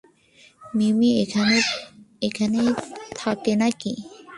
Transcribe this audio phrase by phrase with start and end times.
[0.73, 1.09] মিমি
[2.21, 2.69] এখানেই
[3.15, 3.93] থাকে নাকি?